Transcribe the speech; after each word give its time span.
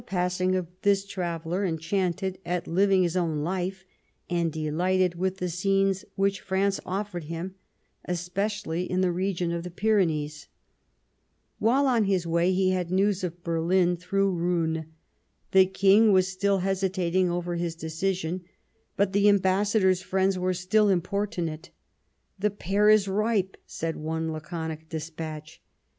passing 0.07 0.55
of 0.55 0.65
this 0.81 1.05
traveller, 1.05 1.63
enchanted 1.63 2.39
at 2.43 2.65
living 2.65 3.03
his 3.03 3.15
own 3.15 3.43
life, 3.43 3.85
and 4.31 4.51
delighted 4.51 5.13
with 5.13 5.37
the 5.37 5.47
scenes 5.47 6.03
which 6.15 6.41
France 6.41 6.79
offered 6.87 7.25
him, 7.25 7.53
especially 8.05 8.89
in 8.91 9.01
the 9.01 9.11
region 9.11 9.51
of 9.51 9.61
the 9.61 9.69
Pyrenees, 9.69 10.47
While 11.59 11.85
on 11.85 12.05
his 12.05 12.25
way 12.25 12.51
he 12.51 12.71
had 12.71 12.89
news 12.89 13.23
of 13.23 13.43
Berlin 13.43 13.95
through 13.95 14.31
Roon: 14.31 14.87
the 15.51 15.67
King 15.67 16.11
was 16.11 16.27
still 16.27 16.57
hesitating 16.57 17.29
over 17.29 17.53
his 17.55 17.75
decision, 17.75 18.41
but 18.97 19.13
the 19.13 19.29
Ambassador's 19.29 20.01
friends 20.01 20.35
were 20.35 20.55
still 20.55 20.89
importunate." 20.89 21.69
The 22.39 22.49
pear 22.49 22.89
is 22.89 23.07
ripe," 23.07 23.55
said 23.67 23.97
one 23.97 24.31
laconic 24.31 24.89
despatch. 24.89 25.61